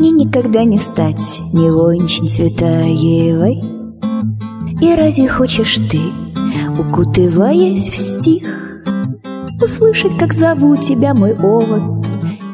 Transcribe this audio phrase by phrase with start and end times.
[0.00, 3.62] Мне никогда не стать ни Вончин Цветаевой.
[4.80, 6.00] И разве хочешь ты,
[6.78, 8.82] укутываясь в стих
[9.62, 12.06] Услышать, как зовут тебя мой овод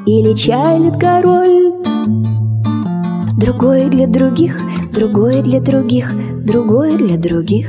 [0.06, 1.86] Или Чайлет Гарольд?
[3.38, 4.60] Другое для других,
[4.92, 6.12] другое для других,
[6.44, 7.68] другое для других.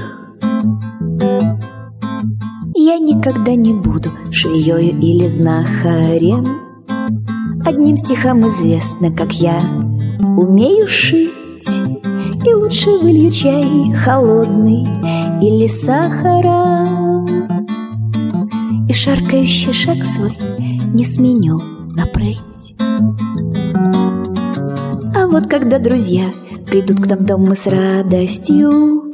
[2.73, 6.66] Я никогда не буду швеёю или знахарем
[7.67, 9.59] Одним стихом известно, как я.
[10.37, 11.67] Умею шить
[12.45, 14.87] И лучше вылью чай холодный
[15.41, 16.87] или сахара.
[18.87, 20.31] И шаркающий шаг свой
[20.93, 21.59] не сменю
[21.93, 22.77] на прыть.
[25.13, 26.31] А вот когда друзья
[26.67, 29.11] придут к нам дом мы с радостью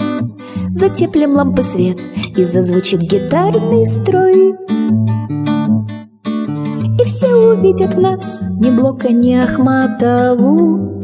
[0.74, 1.98] Затеплим лампы свет
[2.38, 4.54] и зазвучит гитарный строй
[7.14, 11.00] все увидят в нас ни Блока, ни Ахматову.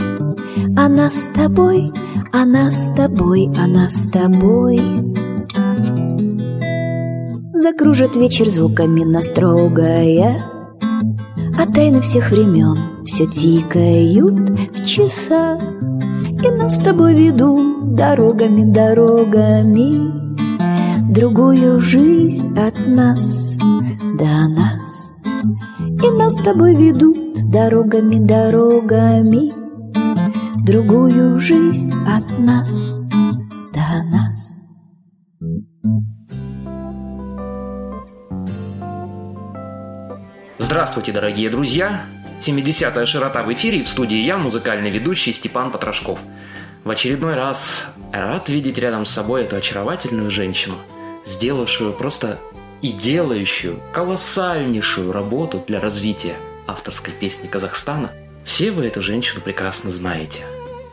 [0.75, 1.91] Она с тобой,
[2.33, 4.81] она с тобой, она с тобой.
[7.53, 10.41] Закружит вечер звуками настрогая
[11.59, 15.59] А тайны всех времен все тикают в часах
[16.41, 20.31] И нас с тобой ведут дорогами, дорогами.
[21.11, 23.55] Другую жизнь от нас
[24.17, 25.08] до нас
[26.03, 27.17] и нас с тобой ведут
[27.51, 29.51] дорогами, дорогами
[30.65, 32.99] Другую жизнь от нас
[33.73, 34.59] до нас
[40.57, 42.05] Здравствуйте, дорогие друзья!
[42.39, 46.19] 70-я широта в эфире, в студии я, музыкальный ведущий Степан Потрошков.
[46.83, 50.75] В очередной раз рад видеть рядом с собой эту очаровательную женщину,
[51.25, 52.39] сделавшую просто
[52.81, 56.35] и делающую колоссальнейшую работу для развития
[56.67, 58.11] авторской песни Казахстана,
[58.45, 60.43] все вы эту женщину прекрасно знаете.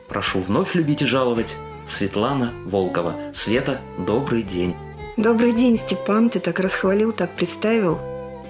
[0.09, 3.15] Прошу вновь любить и жаловать Светлана Волкова.
[3.33, 4.75] Света, добрый день.
[5.17, 6.29] Добрый день, Степан.
[6.29, 7.99] Ты так расхвалил, так представил.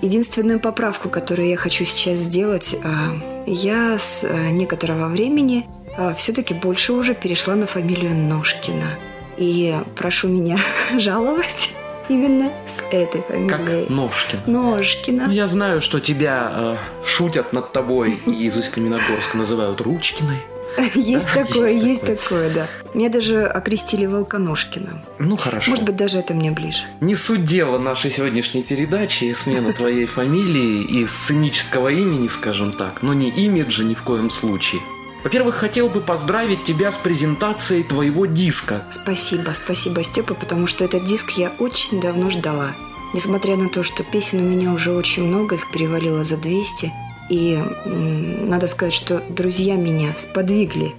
[0.02, 6.54] Единственную поправку, которую я хочу сейчас сделать, а, я с а, некоторого времени а, все-таки
[6.54, 8.98] больше уже перешла на фамилию Ножкина.
[9.38, 10.58] И прошу меня
[10.98, 11.70] жаловать
[12.08, 13.48] именно с этой фамилией.
[13.48, 14.40] Как Ножкин.
[14.46, 15.26] Ножкина.
[15.26, 20.38] Ну, я знаю, что тебя э, шутят над тобой и из Усть-Каменогорска называют Ручкиной.
[20.94, 22.68] Есть такое, есть такое, да.
[22.94, 25.02] Меня даже окрестили Волконожкина.
[25.18, 25.70] Ну, хорошо.
[25.70, 26.82] Может быть, даже это мне ближе.
[27.00, 33.14] Не суть дела нашей сегодняшней передачи, смена твоей фамилии и сценического имени, скажем так, но
[33.14, 34.82] не имиджа ни в коем случае.
[35.26, 38.84] Во-первых, хотел бы поздравить тебя с презентацией твоего диска.
[38.92, 42.76] Спасибо, спасибо, Степа, потому что этот диск я очень давно ждала.
[43.12, 46.92] Несмотря на то, что песен у меня уже очень много, их перевалило за 200,
[47.28, 50.94] и надо сказать, что друзья меня сподвигли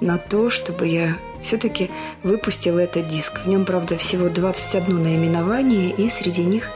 [0.00, 1.90] на то, чтобы я все-таки
[2.22, 3.40] выпустила этот диск.
[3.44, 6.70] В нем, правда, всего 21 наименование, и среди них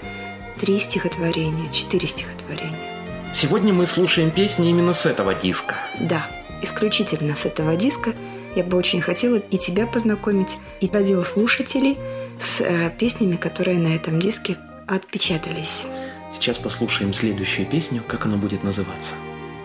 [0.61, 3.32] три стихотворения, четыре стихотворения.
[3.34, 5.77] Сегодня мы слушаем песни именно с этого диска.
[5.99, 6.27] Да
[6.62, 8.15] исключительно с этого диска.
[8.56, 11.97] Я бы очень хотела и тебя познакомить, и радиослушателей
[12.38, 14.56] с э, песнями, которые на этом диске
[14.87, 15.87] отпечатались.
[16.34, 19.15] Сейчас послушаем следующую песню, как она будет называться.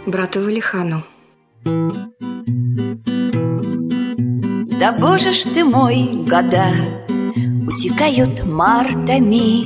[0.05, 1.03] «Брату Валихану».
[4.79, 6.67] Да боже ж ты мой, года
[7.67, 9.66] утекают мартами,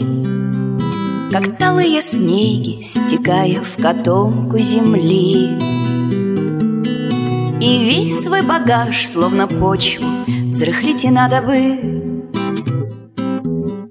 [1.31, 5.78] Как талые снеги, стекая в котомку земли.
[7.61, 10.05] И весь свой багаж, словно почву,
[10.49, 11.99] взрыхлить и надо бы.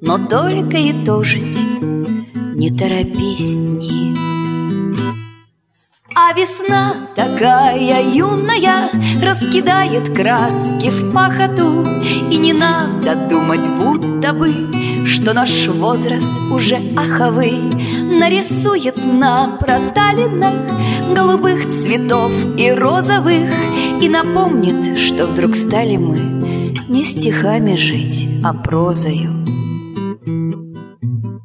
[0.01, 1.61] Но только и тожить
[2.59, 4.15] не торопись дни
[6.15, 8.91] А весна такая юная
[9.23, 11.87] Раскидает краски в пахоту
[12.31, 14.49] И не надо думать, будто бы
[15.09, 17.55] Что наш возраст уже аховый
[18.03, 20.71] Нарисует на проталинах
[21.17, 23.49] голубых цветов и розовых
[24.03, 26.19] И напомнит, что вдруг стали мы
[26.91, 29.31] не стихами жить, а прозою.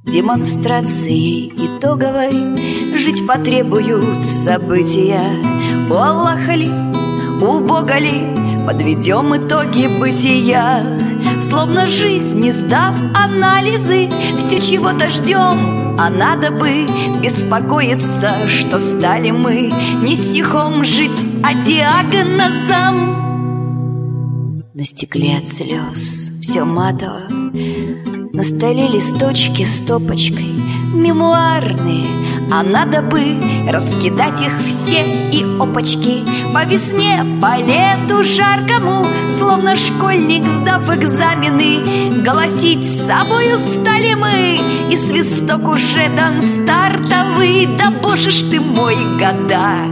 [0.06, 2.58] Демонстрацией итоговой
[2.98, 5.24] Жить потребуют события.
[5.90, 6.70] У Аллаха ли,
[7.42, 16.10] у Бога ли Подведем итоги бытия Словно жизнь, не сдав анализы Все чего-то ждем, а
[16.10, 16.86] надо бы
[17.22, 19.72] Беспокоиться, что стали мы
[20.02, 23.24] Не стихом жить, а диагнозом.
[24.74, 27.22] На стекле от слез все матово.
[28.34, 30.54] На столе листочки стопочкой
[30.94, 32.08] Мемуарные,
[32.52, 36.24] А надо бы раскидать их все и опачки.
[36.54, 42.22] По весне, по лету жаркому Словно школьник, сдав экзамены.
[42.24, 44.60] Голосить с собою стали мы
[44.92, 49.88] И свисток уже дан стартовый Да боже ж ты мой, года!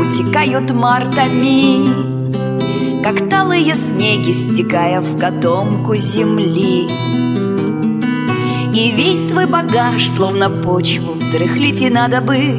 [0.00, 2.10] Утекают мартами
[3.02, 6.86] как талые снеги, стекая в котомку земли.
[8.80, 12.58] И весь свой багаж, словно почву, взрыхлить и надо бы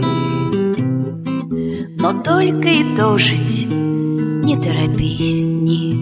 [2.00, 5.97] Но только и тожить, не торопись дни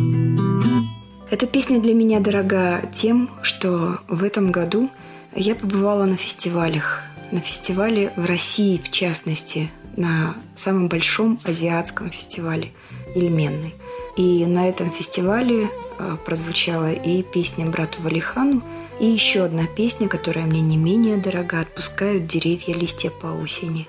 [1.30, 4.90] Эта песня для меня дорога тем, что в этом году
[5.38, 7.02] я побывала на фестивалях.
[7.32, 12.74] На фестивале в России, в частности, на самом большом азиатском фестивале
[13.16, 13.74] Ильменный.
[14.18, 18.62] И на этом фестивале а, прозвучала и песня брату Валихану,
[19.00, 23.88] и еще одна песня, которая мне не менее дорога «Отпускают деревья листья по осени».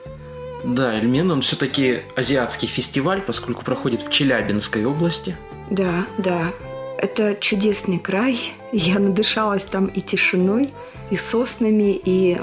[0.65, 5.37] Да, Эльмен, он все-таки азиатский фестиваль, поскольку проходит в Челябинской области.
[5.71, 6.53] Да, да.
[6.99, 8.39] Это чудесный край.
[8.73, 10.71] Я надышалась там и тишиной,
[11.11, 12.37] и соснами, и,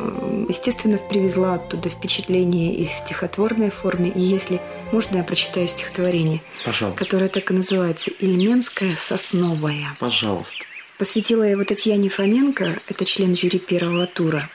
[0.50, 4.10] естественно, привезла оттуда впечатление и в стихотворной форме.
[4.10, 4.60] И если
[4.92, 7.04] можно, я прочитаю стихотворение, Пожалуйста.
[7.04, 9.96] которое так и называется «Ильменская сосновая».
[10.00, 10.66] Пожалуйста.
[10.98, 14.50] Посвятила его Татьяне Фоменко, это член жюри первого тура.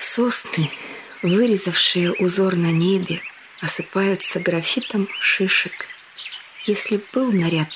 [0.00, 0.68] Сосны,
[1.22, 3.20] вырезавшие узор на небе,
[3.60, 5.86] осыпаются графитом шишек.
[6.66, 7.68] Если б был наряд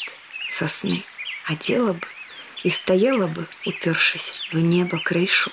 [0.49, 1.05] сосны,
[1.44, 2.06] одела бы
[2.65, 5.53] и стояла бы, упершись в небо крышу,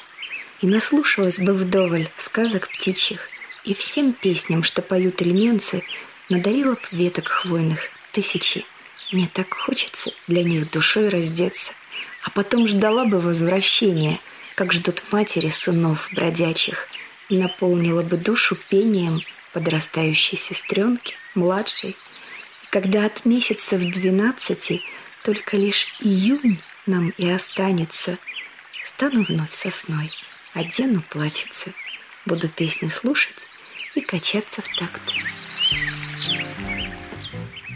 [0.61, 3.29] и наслушалась бы вдоволь сказок птичьих,
[3.63, 5.83] и всем песням, что поют эльменцы,
[6.29, 7.79] надарила б веток хвойных
[8.11, 8.65] тысячи.
[9.11, 11.73] Мне так хочется для них душой раздеться—
[12.25, 14.19] а потом ждала бы возвращения,
[14.55, 16.87] как ждут матери сынов бродячих,
[17.29, 19.21] и наполнила бы душу пением
[19.53, 21.91] подрастающей сестренки, младшей.
[21.91, 24.81] И когда от месяца в двенадцати
[25.23, 28.17] только лишь июнь нам и останется,
[28.83, 30.11] стану вновь сосной,
[30.53, 31.73] одену платьице,
[32.25, 33.47] буду песни слушать
[33.93, 35.01] и качаться в такт.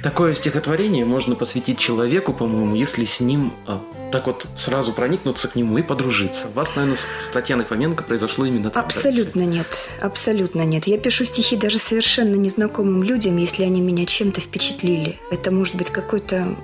[0.01, 5.55] Такое стихотворение можно посвятить человеку, по-моему, если с ним а, так вот сразу проникнуться к
[5.55, 6.47] нему и подружиться.
[6.47, 8.85] У вас, наверное, с Татьяной Фоменко произошло именно так.
[8.85, 9.67] Абсолютно нет.
[10.01, 10.87] Абсолютно нет.
[10.87, 15.19] Я пишу стихи даже совершенно незнакомым людям, если они меня чем-то впечатлили.
[15.31, 16.55] Это может быть какой-то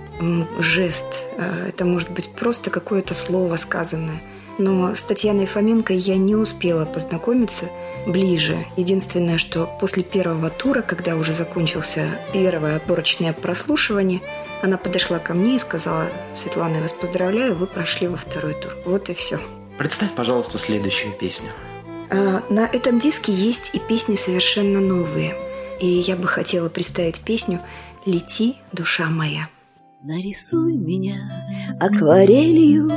[0.59, 4.21] жест, а, это может быть просто какое-то слово сказанное.
[4.57, 7.69] Но с Татьяной Фоменко я не успела познакомиться
[8.07, 8.57] ближе.
[8.77, 14.21] Единственное, что после первого тура, когда уже закончился первое отборочное прослушивание,
[14.61, 18.75] она подошла ко мне и сказала, Светлана, я вас поздравляю, вы прошли во второй тур.
[18.85, 19.39] Вот и все.
[19.77, 21.49] Представь, пожалуйста, следующую песню.
[22.09, 25.35] А, на этом диске есть и песни совершенно новые.
[25.81, 27.59] И я бы хотела представить песню
[28.05, 29.49] «Лети, душа моя».
[30.07, 31.15] Нарисуй меня
[31.79, 32.87] акварелью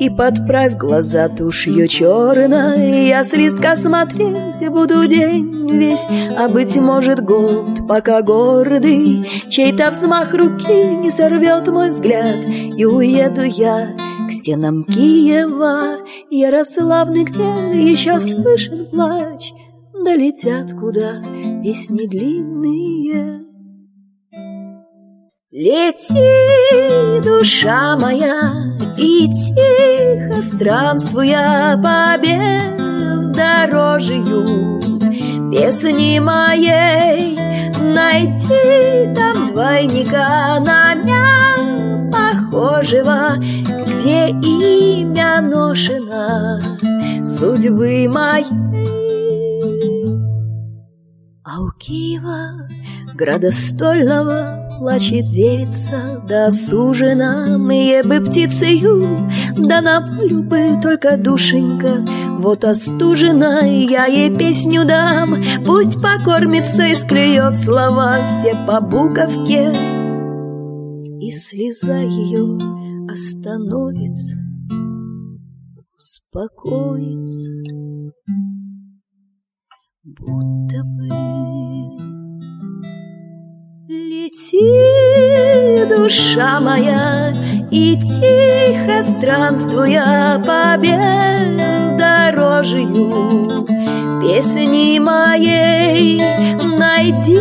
[0.00, 3.06] И подправь глаза тушью черной.
[3.06, 6.06] Я с листка смотреть буду день весь
[6.38, 12.46] А быть может год, пока гордый Чей-то взмах руки не сорвет мой взгляд.
[12.46, 13.94] И уеду я
[14.26, 15.98] к стенам Киева
[16.30, 19.52] Ярославны, где еще слышен плач.
[20.02, 21.22] Долетят куда
[21.62, 23.43] песни длинные
[25.56, 28.54] Лети, душа моя,
[28.98, 33.30] и тихо странствуя по бездорожью
[35.52, 37.38] Песни моей.
[37.80, 41.54] Найти там двойника на мя
[42.10, 43.36] похожего
[43.86, 46.58] Где имя ношено
[47.24, 48.50] судьбы моей.
[51.44, 52.66] А у Киева,
[53.14, 62.04] градостольного, Плачет девица, да сужена Мне бы птицею, да на волю бы только душенька
[62.38, 65.36] Вот остужена, я ей песню дам.
[65.64, 69.72] Пусть покормится и склюет слова все по буковке.
[71.20, 72.58] И слеза ее
[73.08, 74.36] остановится,
[75.96, 77.52] успокоится.
[80.04, 81.93] Будто бы
[84.14, 87.32] Лети, душа моя,
[87.72, 92.06] и тихо странствуя по бездорожью.
[94.20, 96.22] Песни моей
[96.78, 97.40] найди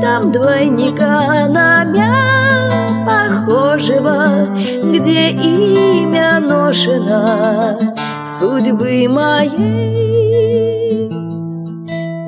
[0.00, 2.68] там двойника на мя
[3.04, 4.46] похожего
[4.84, 7.76] Где имя ношено
[8.24, 9.48] судьбы моей.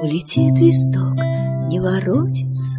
[0.03, 1.17] Улетит листок,
[1.69, 2.78] не воротится,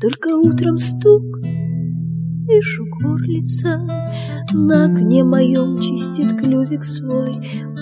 [0.00, 1.22] Только утром стук,
[2.48, 3.78] вижу горлица,
[4.54, 7.34] На окне моем чистит клювик свой,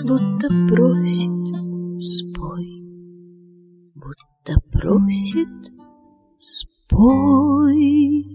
[0.05, 1.29] Будто просит,
[2.01, 2.67] спой,
[3.95, 5.47] Будто просит,
[6.37, 8.25] спой.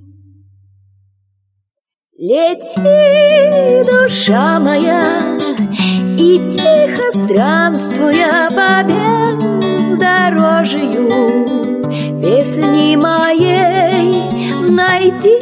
[2.17, 5.39] Лети, душа моя,
[6.19, 8.89] и тихо странствуя по
[9.95, 11.09] бездорожью
[12.23, 14.15] Песни моей
[14.71, 15.39] найди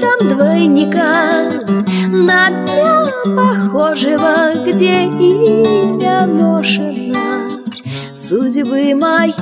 [0.00, 1.50] там двойника
[2.08, 7.62] На меня похожего, где имя ношено
[8.14, 9.34] Судьбы моей.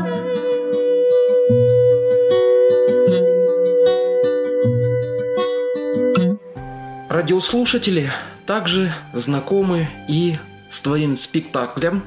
[7.09, 8.11] Радиослушатели
[8.45, 10.37] также знакомы и
[10.69, 12.03] с твоим спектаклем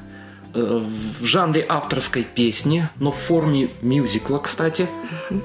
[0.54, 4.88] в жанре авторской песни, но в форме мюзикла, кстати,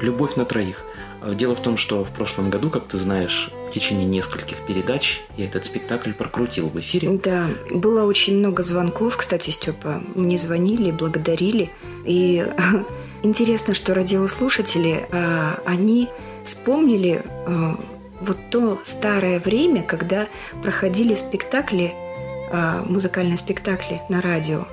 [0.02, 0.84] «Любовь на троих».
[1.26, 5.22] Э, дело в том, что в прошлом году, как ты знаешь, в течение нескольких передач
[5.38, 7.20] я этот спектакль прокрутил в эфире.
[7.24, 10.02] Да, было очень много звонков, кстати, Степа.
[10.14, 11.72] Мне звонили, благодарили.
[12.06, 12.46] И
[13.24, 16.10] интересно, что радиослушатели, э, они
[16.44, 17.24] вспомнили
[18.22, 20.28] вот то старое время, когда
[20.62, 21.96] проходили спектакли
[22.86, 24.68] музыкальные спектакли на радио.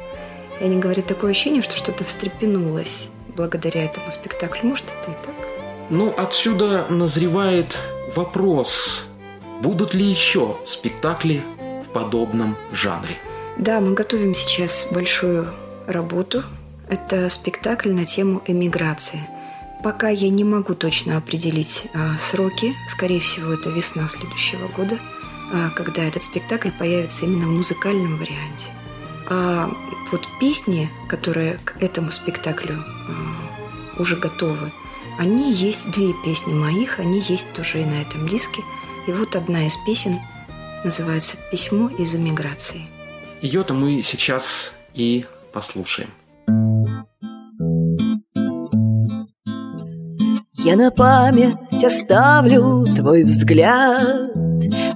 [0.63, 4.69] И они говорят, такое ощущение, что что-то встрепенулось благодаря этому спектаклю.
[4.71, 5.35] Может, это и так?
[5.91, 7.79] Ну, отсюда назревает
[8.15, 9.09] вопрос,
[9.61, 11.43] будут ли еще спектакли
[11.85, 13.17] в подобном жанре?
[13.59, 15.49] Да, мы готовим сейчас большую
[15.89, 16.45] работу.
[16.89, 19.21] Это спектакль на тему эмиграции.
[19.83, 24.97] Пока я не могу точно определить а, сроки, скорее всего, это весна следующего года–
[25.53, 28.69] а, когда этот спектакль появится именно в музыкальном варианте.
[29.29, 29.71] А
[30.11, 34.73] вот песни, которые к этому спектаклю а, уже готовы,
[35.19, 38.63] они есть, две песни моих, они есть тоже и на этом диске.
[39.07, 40.19] И вот одна из песен
[40.85, 42.87] называется «Письмо из эмиграции».
[43.43, 46.11] Ее-то мы сейчас и послушаем.
[50.65, 54.31] Я на память оставлю твой взгляд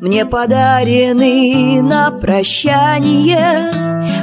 [0.01, 3.73] мне подарены на прощание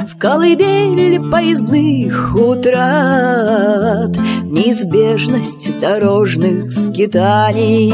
[0.06, 7.92] В колыбель поездных утрат Неизбежность дорожных скитаний.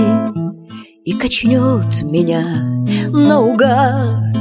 [1.04, 2.44] И качнет меня
[3.08, 4.36] наугад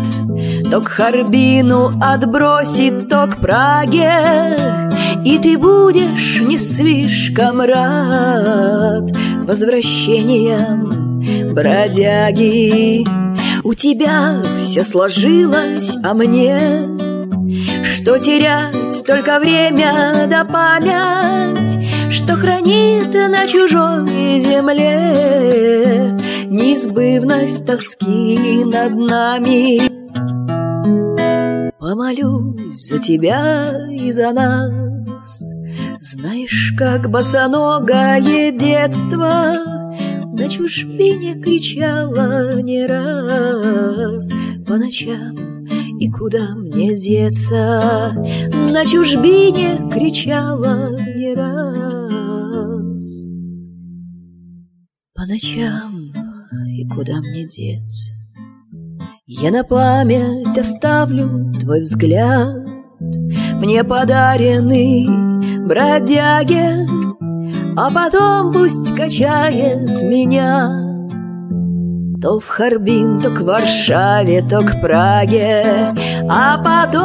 [0.70, 4.12] То к Харбину отбросит, то к Праге
[5.26, 9.10] И ты будешь не слишком рад
[9.48, 11.09] Возвращением
[11.52, 13.06] бродяги
[13.64, 16.58] У тебя все сложилось, а мне?
[17.84, 21.80] Что терять, только время да память
[22.12, 26.18] Что хранит на чужой земле
[26.50, 29.80] Неизбывность тоски над нами.
[31.78, 35.44] Помолюсь за тебя и за нас.
[36.00, 39.79] Знаешь, как босоногое детство
[40.40, 44.32] на чужбине кричала не раз
[44.66, 45.66] По ночам.
[46.00, 48.14] И куда мне деться?
[48.72, 53.28] На чужбине кричала не раз
[55.14, 56.14] По ночам.
[56.70, 58.12] И куда мне деться?
[59.26, 62.56] Я на память оставлю твой взгляд.
[63.60, 65.06] Мне подаренный
[65.68, 66.88] бродяге
[67.82, 70.68] а потом пусть качает меня.
[72.22, 75.96] То в Харбин, то к Варшаве, то к Праге.
[76.30, 77.00] А потом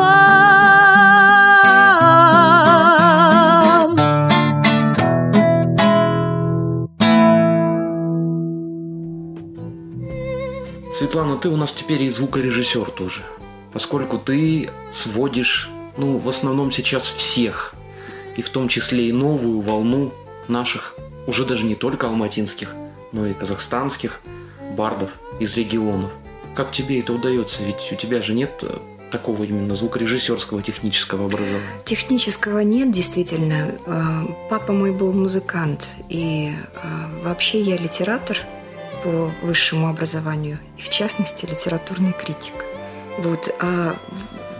[10.92, 13.22] Светлана, ты у нас теперь и звукорежиссер тоже,
[13.72, 17.76] поскольку ты сводишь, ну, в основном сейчас всех,
[18.36, 20.12] и в том числе и новую волну
[20.48, 20.94] наших,
[21.26, 22.74] уже даже не только алматинских,
[23.12, 24.20] но и казахстанских
[24.76, 25.10] бардов
[25.40, 26.10] из регионов.
[26.54, 27.62] Как тебе это удается?
[27.62, 28.76] Ведь у тебя же нет э,
[29.10, 31.66] такого именно звукорежиссерского технического образования?
[31.84, 33.74] Технического нет, действительно.
[33.86, 38.38] Э, папа мой был музыкант, и э, вообще я литератор
[39.02, 42.54] по высшему образованию, и в частности литературный критик.
[43.18, 43.96] Вот, а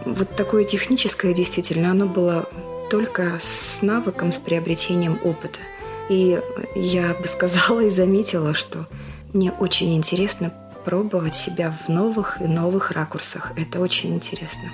[0.04, 2.48] вот такое техническое действительно, оно было
[2.90, 5.58] только с навыком, с приобретением опыта–
[6.08, 6.40] и
[6.74, 8.86] я бы сказала и заметила, что
[9.32, 10.52] мне очень интересно
[10.84, 13.52] пробовать себя в новых и новых ракурсах.
[13.56, 14.64] Это очень интересно.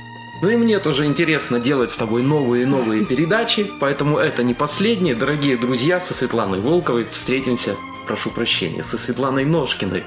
[0.43, 4.55] Ну и мне тоже интересно делать с тобой новые и новые передачи, поэтому это не
[4.55, 5.15] последнее.
[5.15, 10.03] Дорогие друзья, со Светланой Волковой встретимся, прошу прощения, со Светланой Ножкиной.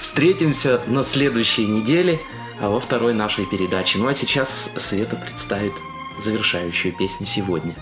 [0.00, 2.20] Встретимся на следующей неделе,
[2.60, 3.98] а во второй нашей передаче.
[3.98, 5.72] Ну а сейчас Света представит
[6.18, 7.74] завершающую песню сегодня.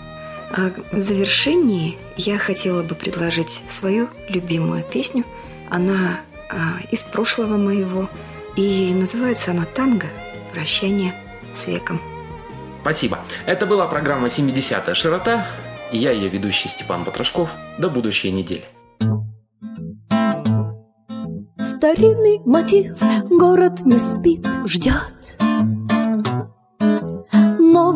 [0.51, 5.23] А в завершении я хотела бы предложить свою любимую песню.
[5.69, 8.09] Она а, из прошлого моего,
[8.55, 10.07] и называется она «Танго.
[10.53, 11.13] Прощание
[11.53, 11.99] с веком».
[12.81, 13.19] Спасибо.
[13.45, 15.47] Это была программа «70-я широта».
[15.91, 17.49] Я ее ведущий Степан Потрошков.
[17.77, 18.65] До будущей недели.
[21.57, 22.97] Старинный мотив,
[23.29, 25.14] город не спит, ждет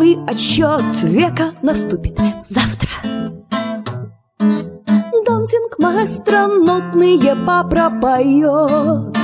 [0.10, 2.20] Новый отсчет века наступит.
[2.44, 2.90] Завтра.
[5.26, 9.16] Дансинг маэстро нотные папра поет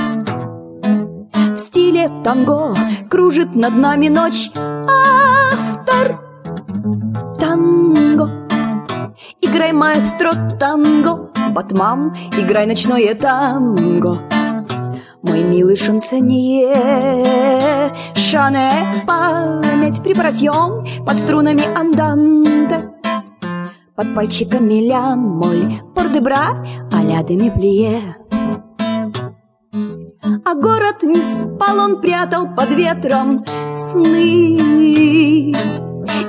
[1.52, 2.74] В стиле танго
[3.10, 6.20] кружит над нами ночь Автор.
[7.40, 8.46] Танго.
[9.40, 11.30] Играй, маэстро, танго.
[11.50, 14.20] Батман, играй ночное танго
[15.26, 16.74] Мой милый шансонье.
[18.14, 18.70] Шане
[19.06, 22.90] память припасен Под струнами анданте.
[23.96, 28.00] Под пальчиками ля моль Пордебра, а-ля де плие.
[30.44, 34.56] А город не спал, он прятал под ветром сны.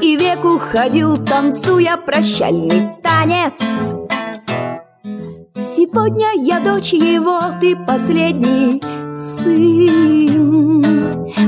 [0.01, 4.06] И век уходил, танцуя прощальный танец
[5.59, 8.79] Сегодня я дочь его, ты последний
[9.15, 10.83] сын.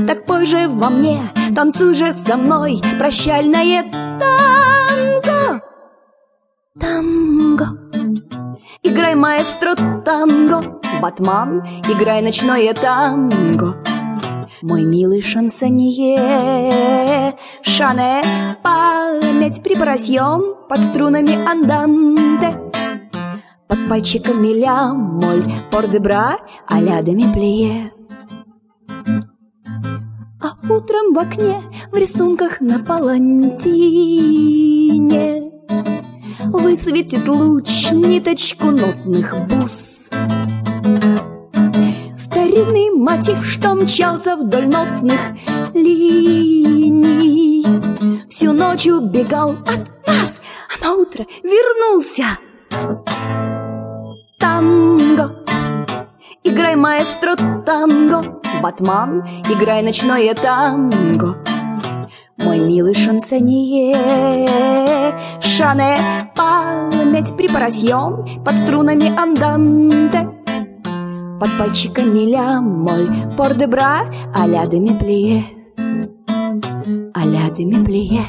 [0.04, 1.20] Так пой же во мне,
[1.54, 3.84] танцуй же со мной Прощальное
[4.18, 5.62] танго.
[6.80, 7.68] Танго.
[8.82, 10.80] Играй, маэстро, танго.
[11.00, 13.76] Батман, играй ночное танго.
[14.62, 16.18] Мой милый шансонье.
[17.62, 18.22] Шане
[18.64, 22.69] память припоросьем Под струнами анданте
[23.70, 27.00] Под пальчиками ля моль Пор-де-бра, а-ля
[27.32, 27.92] плие
[30.40, 34.10] А утром в окне В рисунках на палантине
[36.46, 40.10] Высветит луч ниточку нотных бус.
[42.16, 45.20] Старинный мотив, что мчался вдоль нотных
[45.74, 47.64] линий.
[48.28, 50.42] Всю ночь убегал от нас,
[50.74, 52.24] а на утро вернулся
[54.40, 55.26] танго.
[56.42, 57.34] Играй, маэстро,
[57.66, 58.40] танго.
[58.62, 59.22] Батман,
[59.52, 61.36] играй ночное танго.
[62.38, 63.94] Мой милый шансонье.
[65.40, 65.98] Шане,
[66.34, 70.30] память препарасьон Под струнами анданте.
[71.38, 75.44] Под пальчиками ля моль Пор де бра, а-ля де меплие
[77.14, 78.26] А-ля де меплие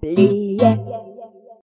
[0.00, 1.09] Плие, плие.